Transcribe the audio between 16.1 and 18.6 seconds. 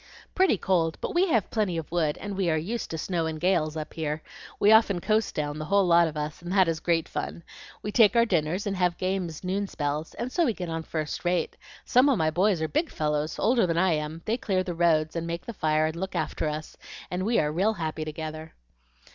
after us, and we are real happy together."